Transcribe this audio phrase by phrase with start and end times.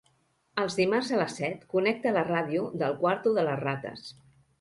[0.61, 4.09] Els dimarts a les set connecta la ràdio del quarto de les rates.